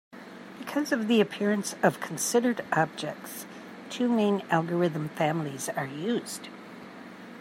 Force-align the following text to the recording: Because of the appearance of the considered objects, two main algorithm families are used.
Because 0.57 0.91
of 0.91 1.07
the 1.07 1.21
appearance 1.21 1.75
of 1.83 1.93
the 1.93 1.99
considered 2.07 2.65
objects, 2.71 3.45
two 3.91 4.09
main 4.09 4.41
algorithm 4.49 5.09
families 5.09 5.69
are 5.69 5.85
used. 5.85 6.47